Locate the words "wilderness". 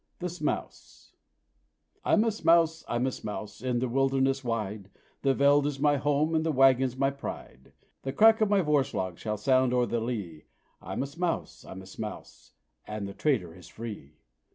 3.87-4.43